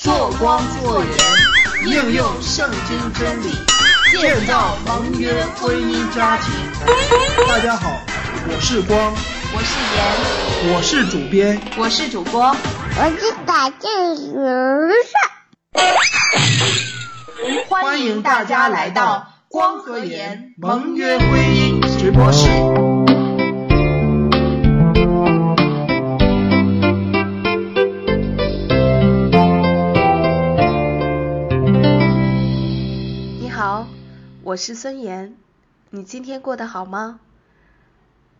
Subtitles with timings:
[0.00, 1.12] 做光做盐，
[1.86, 3.50] 应用圣经真理，
[4.12, 6.54] 建造盟约婚姻家庭。
[7.48, 7.90] 大家好，
[8.48, 9.12] 我是光，
[9.52, 14.40] 我是盐，我是主编，我是主播，我是打酱油
[14.94, 15.82] 的。
[17.68, 22.48] 欢迎大家来到光和盐盟约婚姻直播室。
[34.58, 35.36] 是孙岩，
[35.90, 37.20] 你今天过得好吗？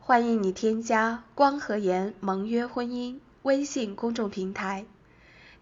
[0.00, 4.86] 欢迎你添加光和颜盟约婚姻微信公众平台。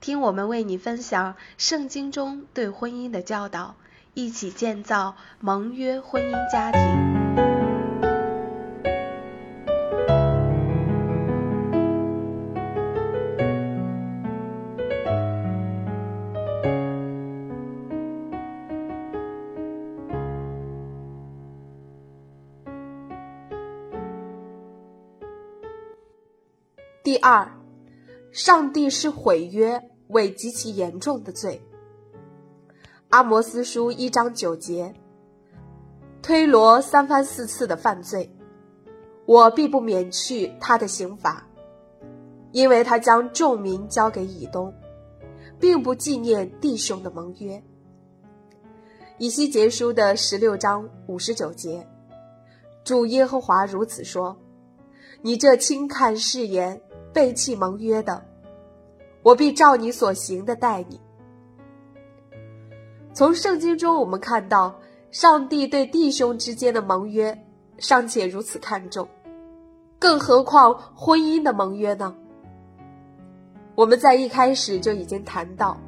[0.00, 3.74] 听我们为你分享圣经中对婚姻的教导，
[4.14, 7.23] 一起建造盟约婚姻家庭。
[27.24, 27.50] 二。
[28.32, 31.62] 上帝是毁约为极其严重的罪。
[33.08, 34.92] 阿摩斯书一章九节，
[36.20, 38.30] 推罗三番四次的犯罪，
[39.24, 41.48] 我必不免去他的刑罚，
[42.52, 44.74] 因为他将众民交给以东，
[45.58, 47.62] 并不纪念弟兄的盟约。
[49.16, 51.88] 以西结书的十六章五十九节，
[52.84, 54.36] 主耶和华如此说：
[55.22, 56.82] 你这轻看誓言。
[57.14, 58.22] 背弃盟约的，
[59.22, 61.00] 我必照你所行的待你。
[63.12, 64.74] 从圣经中我们看到，
[65.12, 67.46] 上帝对弟兄之间的盟约
[67.78, 69.08] 尚且如此看重，
[69.96, 72.12] 更何况婚姻的盟约呢？
[73.76, 75.78] 我们在一开始就已经谈到，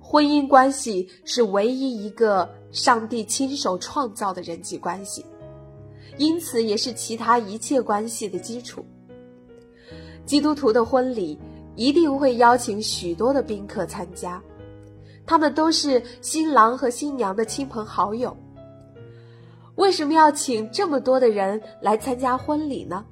[0.00, 5.26] 婚姻关系是唯一一个上帝亲手创造的人际关系，
[6.16, 8.82] 因此也是其他一切关系的基础。
[10.24, 11.38] 基督徒的婚礼
[11.74, 14.42] 一定会邀请许多的宾客参加，
[15.26, 18.36] 他们都是新郎和新娘的亲朋好友。
[19.76, 23.04] 为什么要请这么多的人来参加婚礼呢？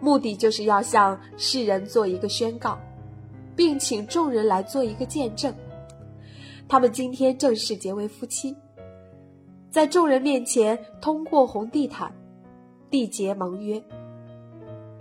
[0.00, 2.78] 目的就是要向世人做一个宣告，
[3.54, 5.52] 并请众人来做一个见证。
[6.68, 8.56] 他们今天正式结为夫妻，
[9.70, 12.12] 在众人面前通过红地毯
[12.90, 13.82] 缔结盟约。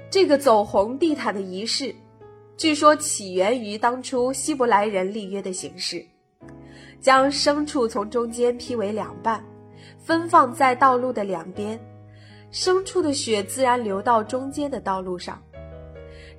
[0.09, 1.94] 这个走红地毯的仪式，
[2.56, 6.06] 据说起源于当初希伯来人立约的形式：
[7.01, 9.44] 将牲畜从中间劈为两半，
[10.00, 11.78] 分放在道路的两边，
[12.53, 15.44] 牲畜的血自然流到中间的道路上，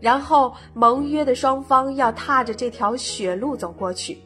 [0.01, 4.19] 然后盟约的双方要踏着这条血路走过去，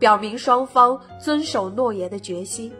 [0.00, 2.72] 表明双方遵守诺言的决心。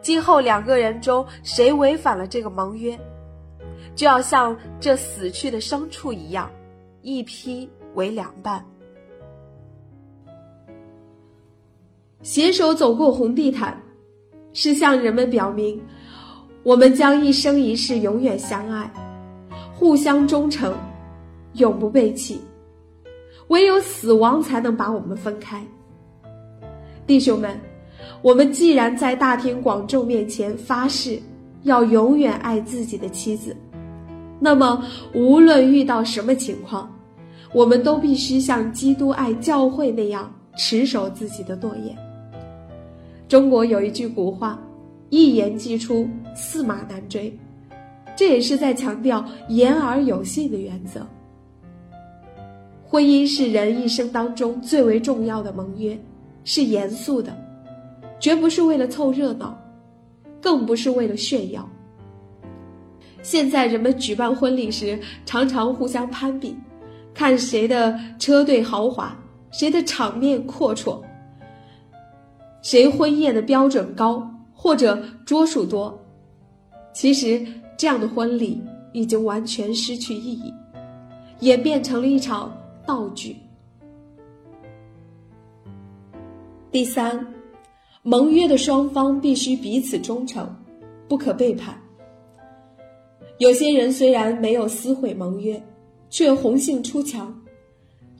[0.00, 2.98] 今后两个人中谁违反了这个盟约？
[3.94, 6.50] 就要像这死去的牲畜一样，
[7.02, 8.64] 一劈为两半。
[12.22, 13.80] 携手走过红地毯，
[14.52, 15.80] 是向人们表明，
[16.62, 18.90] 我们将一生一世永远相爱，
[19.74, 20.72] 互相忠诚，
[21.54, 22.40] 永不背弃。
[23.48, 25.62] 唯有死亡才能把我们分开。
[27.06, 27.60] 弟兄们，
[28.22, 31.20] 我们既然在大庭广众面前发誓
[31.64, 33.54] 要永远爱自己的妻子。
[34.44, 36.92] 那么，无论遇到什么情况，
[37.54, 41.96] 我们都必须像基督爱教会那样持守自己的诺言。
[43.28, 44.58] 中国有一句古话
[45.10, 47.32] ：“一言既出，驷马难追。”
[48.16, 51.06] 这也是在强调言而有信的原则。
[52.84, 55.96] 婚姻是人一生当中最为重要的盟约，
[56.42, 57.32] 是严肃的，
[58.18, 59.56] 绝不是为了凑热闹，
[60.40, 61.66] 更不是为了炫耀。
[63.22, 66.56] 现在人们举办婚礼时，常常互相攀比，
[67.14, 69.16] 看谁的车队豪华，
[69.50, 71.00] 谁的场面阔绰，
[72.62, 75.96] 谁婚宴的标准高或者桌数多。
[76.92, 77.44] 其实，
[77.78, 78.60] 这样的婚礼
[78.92, 80.52] 已经完全失去意义，
[81.40, 82.52] 演变成了一场
[82.86, 83.36] 闹剧。
[86.70, 87.26] 第三，
[88.02, 90.48] 盟约的双方必须彼此忠诚，
[91.08, 91.81] 不可背叛。
[93.42, 95.60] 有些人虽然没有撕毁盟约，
[96.08, 97.42] 却红杏出墙，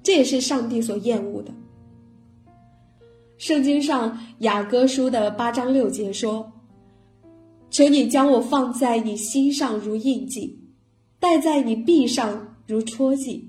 [0.02, 1.54] 这也是上帝所厌恶的。
[3.38, 6.50] 圣经上雅歌书的八章六节说
[7.70, 10.58] ：“求你将我放在你心上如印记，
[11.20, 13.48] 戴在你臂上如戳记。”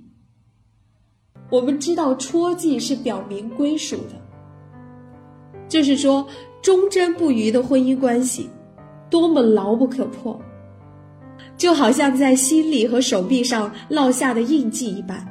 [1.50, 4.22] 我们知道戳记是表明归属的，
[5.68, 6.28] 就是说
[6.62, 8.48] 忠贞不渝的婚姻关系，
[9.10, 10.40] 多么牢不可破，
[11.58, 15.26] 就好像在心里和手臂上烙下的印记一般，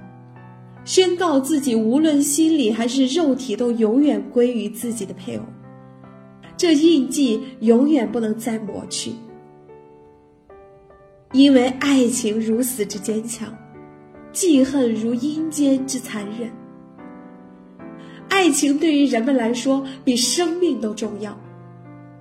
[0.85, 5.45] 宣告自己无论心里还是肉体都永远归于自己的配偶，
[6.57, 9.13] 这印记永远不能再抹去，
[11.33, 13.53] 因为爱情如此之坚强。
[14.33, 16.51] 记恨如阴间之残忍。
[18.31, 21.39] 爱情对于人们来说比生命都重要。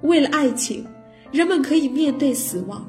[0.01, 0.86] 为了爱情，
[1.31, 2.86] 人们可以面对死亡；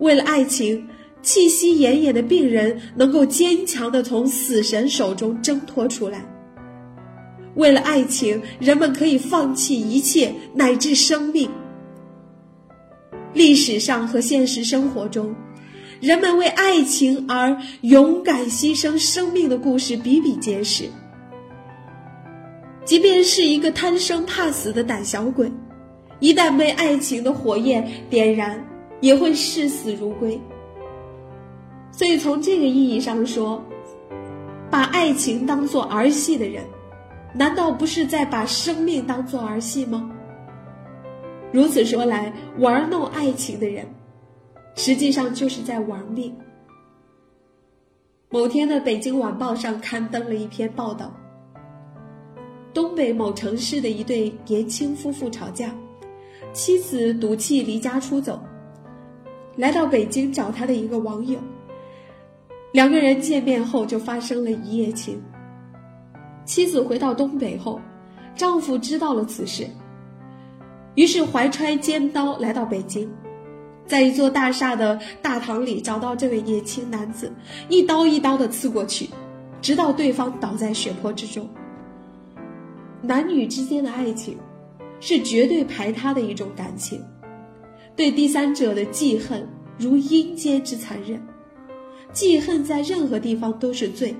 [0.00, 0.84] 为了爱情，
[1.22, 6.18] 气息奄奄的病人能够坚强的从死神手中挣脱出来；
[7.54, 11.48] 为了爱情，人们可以放弃一切乃至生命。
[13.32, 15.34] 历史上和现实生活中。
[16.00, 20.84] 人们为爱情而勇敢牺牲生命的故事比比皆是。
[22.86, 25.52] 即便是一个贪生怕死的胆小鬼，
[26.18, 28.66] 一旦被爱情的火焰点燃，
[29.00, 30.40] 也会视死如归。
[31.92, 33.62] 所以，从这个意义上说，
[34.70, 36.64] 把爱情当做儿戏的人，
[37.34, 40.10] 难道不是在把生命当做儿戏吗？
[41.52, 43.86] 如此说来，玩弄爱情的人。
[44.76, 46.34] 实际上就是在玩命。
[48.30, 51.12] 某天的《北京晚报》上刊登了一篇报道：
[52.72, 55.74] 东北某城市的一对年轻夫妇吵架，
[56.52, 58.40] 妻子赌气离家出走，
[59.60, 61.38] 来到北京找他的一个网友。
[62.72, 65.20] 两个人见面后就发生了一夜情。
[66.46, 67.78] 妻子回到东北后，
[68.34, 69.68] 丈夫知道了此事，
[70.94, 73.06] 于是怀揣尖刀来到北京。
[73.86, 77.30] 在一座大厦的大堂里找到这位年轻男子，
[77.68, 79.10] 一刀一刀的刺过去，
[79.60, 81.46] 直到对方倒在血泊之中。
[83.02, 84.38] 男女之间的爱情，
[85.00, 87.04] 是绝对排他的一种感情，
[87.96, 89.46] 对第三者的记恨
[89.78, 91.20] 如阴间之残忍。
[92.12, 94.14] 记恨在任何地方都是罪，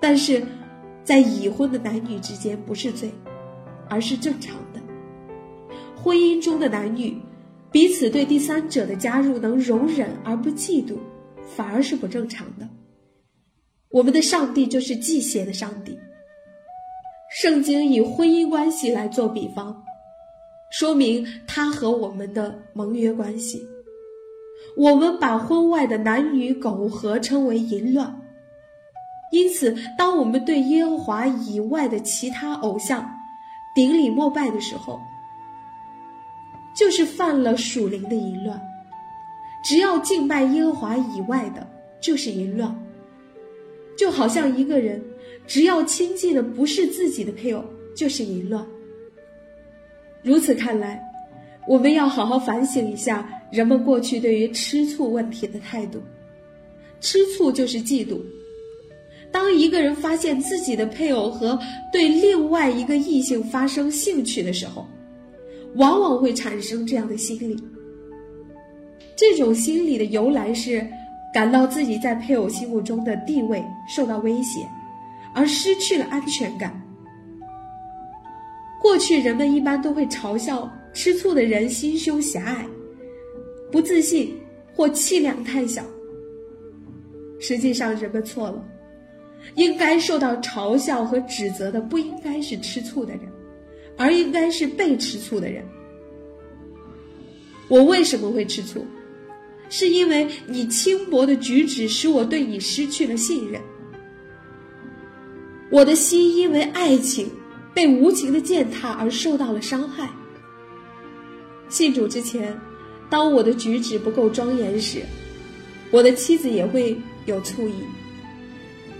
[0.00, 0.42] 但是，
[1.02, 3.10] 在已婚的男女之间不是罪，
[3.88, 4.80] 而是正常的。
[5.96, 7.16] 婚姻中的男女。
[7.70, 10.96] 彼此对第三者的加入能容忍而不嫉妒，
[11.46, 12.66] 反而是不正常的。
[13.90, 15.94] 我们的上帝就是忌邪的上帝。
[17.30, 19.82] 圣经以婚姻关系来做比方，
[20.70, 23.66] 说明他和我们的盟约关系。
[24.76, 28.14] 我们把婚外的男女苟合称为淫乱。
[29.30, 33.06] 因此，当我们对耶和华以外的其他偶像
[33.74, 34.98] 顶礼膜拜的时候，
[36.74, 38.60] 就是犯了属灵的淫乱，
[39.62, 41.66] 只要敬拜耶和华以外的，
[42.00, 42.74] 就是淫乱。
[43.98, 45.02] 就好像一个人，
[45.46, 47.64] 只要亲近的不是自己的配偶，
[47.96, 48.64] 就是淫乱。
[50.22, 51.02] 如此看来，
[51.66, 56.00] 我们要好好反省一下人们过去对于吃醋问题的态度。
[57.00, 58.18] 吃醋就是嫉妒。
[59.30, 61.58] 当一个人发现自己的配偶和
[61.92, 64.86] 对另外一个异性发生兴趣的时候，
[65.74, 67.56] 往往会产生这样的心理。
[69.14, 70.86] 这种心理的由来是
[71.34, 73.62] 感到自己在配偶心目中的地位
[73.94, 74.66] 受到威胁，
[75.34, 76.80] 而失去了安全感。
[78.88, 82.66] 过去人们一般都会嘲笑吃醋的人心胸狭隘、
[83.70, 84.34] 不自信
[84.72, 85.84] 或气量太小。
[87.38, 88.66] 实际上，人们错了，
[89.56, 93.20] 应该受到嘲笑和指责的不应该是吃醋的人。
[93.98, 95.62] 而应该是被吃醋的人。
[97.68, 98.86] 我为什么会吃醋？
[99.68, 103.60] 是因为你轻薄的举止使我对你失去了信任。
[105.70, 107.30] 我的心因为爱情
[107.74, 110.08] 被无情的践踏而受到了伤害。
[111.68, 112.58] 信主之前，
[113.10, 115.02] 当我的举止不够庄严时，
[115.90, 116.96] 我的妻子也会
[117.26, 117.74] 有醋意。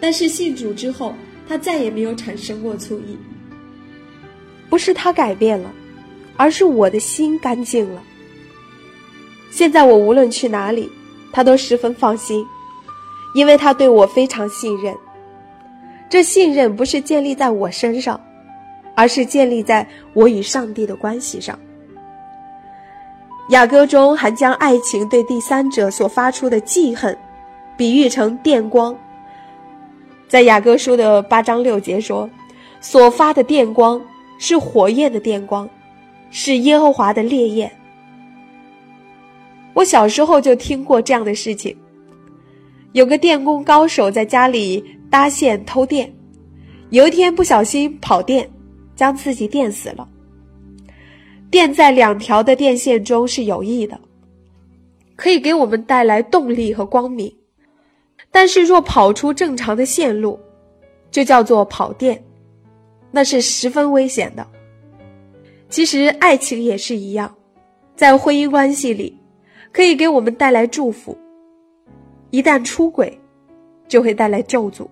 [0.00, 1.14] 但是信主之后，
[1.48, 3.16] 他再也没有产生过醋意。
[4.68, 5.72] 不是他改变了，
[6.36, 8.02] 而是我的心干净了。
[9.50, 10.88] 现在我无论去哪里，
[11.32, 12.44] 他都十分放心，
[13.34, 14.94] 因为他对我非常信任。
[16.10, 18.20] 这信任不是建立在我身上，
[18.98, 21.56] 而是建立在我与上帝的关系上。
[23.50, 27.16] 雅歌中还将爱情对第三者所发出的记恨，
[27.76, 28.92] 比喻成电光。
[30.26, 32.28] 在雅歌书的八章六节说
[32.82, 34.00] ：“所发的电光。”
[34.40, 35.68] 是火焰的电光，
[36.30, 37.68] 是耶和华的烈焰。
[39.74, 41.76] 我小时候就听过这样的事情：
[42.92, 46.12] 有个电工高手在家里搭线偷电，
[46.90, 48.48] 有一天不小心跑电，
[48.98, 50.08] 将自己电死了。
[51.52, 53.98] 电在两条的电线中是有益的，
[55.14, 57.32] 可以给我们带来动力和光明。
[58.32, 60.38] 但是若跑出正常的线路，
[61.12, 62.20] 就叫做跑电，
[63.12, 64.44] 那是十分危险的。
[65.70, 67.32] 其实爱情也是一样，
[67.94, 69.16] 在婚姻关系里，
[69.70, 71.16] 可以给我们带来祝福；
[72.30, 73.16] 一旦出轨，
[73.86, 74.88] 就会带来咒诅。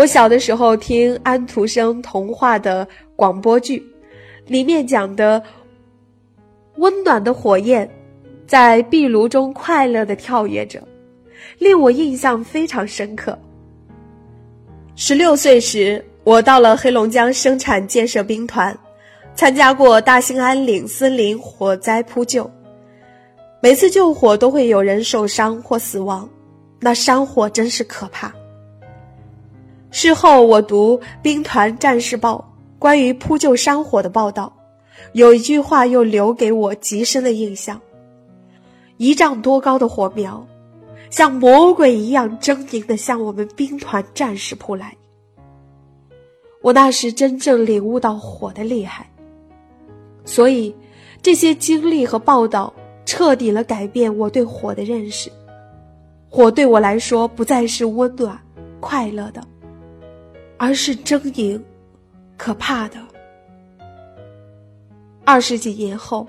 [0.00, 3.86] 我小的时候听安徒生童话的广播剧。
[4.46, 5.42] 里面讲的
[6.76, 7.86] 温暖的火焰，
[8.46, 10.82] 在壁炉中快乐的跳跃着，
[11.58, 13.38] 令我印象非常深刻。
[14.96, 18.74] 十六岁时，我到了黑龙江生产建设兵团，
[19.34, 22.50] 参加过大兴安岭森林火灾扑救。
[23.60, 26.26] 每次救火都会有人受伤或死亡，
[26.80, 28.32] 那山火真是可怕。
[29.90, 32.44] 事后我读《兵团战士报》。
[32.78, 34.50] 关于扑救山火的报道，
[35.12, 37.78] 有一句话又留给我极深的印象：
[38.96, 40.46] 一丈多高的火苗，
[41.10, 44.96] 像魔鬼一样狰狞地向我们兵团战士扑来。
[46.62, 49.10] 我那时真正领悟到火的厉害，
[50.24, 50.74] 所以
[51.20, 52.72] 这些经历和报道
[53.04, 55.30] 彻底了改变我对火的认识。
[56.30, 58.40] 火对我来说不再是温暖、
[58.80, 59.46] 快乐的，
[60.60, 61.58] 而是狰狞。
[62.36, 62.96] 可怕的。
[65.24, 66.26] 二十几年后，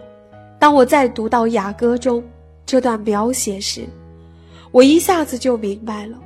[0.59, 2.21] 当我再读到《雅歌》中
[2.65, 3.85] 这段描写时，
[4.71, 6.17] 我一下子就明白了：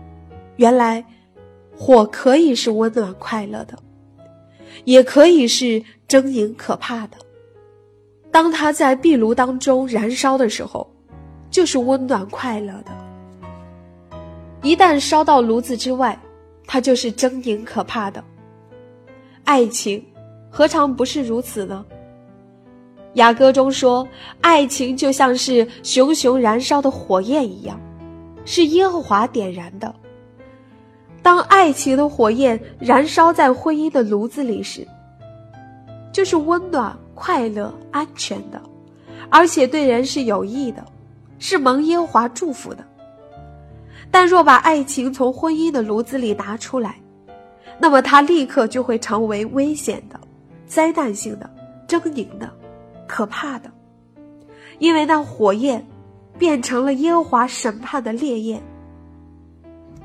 [0.56, 1.06] 原来，
[1.78, 3.78] 火可以是温暖快乐的，
[4.86, 7.18] 也可以是狰狞可怕的。
[8.32, 10.92] 当它在壁炉当中燃烧的时候，
[11.52, 12.92] 就是温暖快乐的；
[14.64, 16.20] 一旦烧到炉子之外，
[16.68, 18.24] 它就是狰狞可怕的。
[19.44, 20.04] 爱情，
[20.50, 21.86] 何尝不是如此呢？
[23.14, 24.08] 雅歌中说，
[24.42, 27.80] 爱情就像是熊熊燃烧的火焰一样，
[28.44, 29.94] 是耶和华点燃的。
[31.22, 34.86] 当爱情的火焰燃烧在婚姻的炉子里时，
[36.12, 38.62] 就是温暖、快乐、安全的，
[39.30, 40.86] 而且对人是有益的，
[41.40, 42.86] 是蒙耶和华祝福的。
[44.16, 46.96] 但若把爱情从婚姻的炉子里拿出来，
[47.78, 50.18] 那么，它立刻就会成为危险的、
[50.66, 51.50] 灾难性的、
[51.86, 52.50] 狰狞的、
[53.06, 53.70] 可怕的，
[54.80, 55.86] 因为那火焰
[56.40, 58.64] 变成了耶和华审判的烈焰。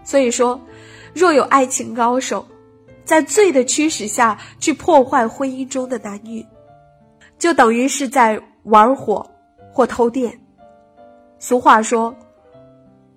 [0.03, 0.61] 所以说，
[1.15, 2.45] 若有爱情高手
[3.05, 6.45] 在罪的驱使下去破坏婚姻中的男女，
[7.39, 9.25] 就等于是在玩火
[9.73, 10.37] 或偷电。
[11.39, 12.13] 俗话说：“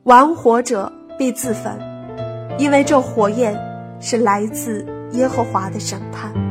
[0.03, 1.77] 玩火者必自焚”，
[2.59, 3.73] 因为这火焰。
[4.03, 6.42] 是来自耶和华的审判。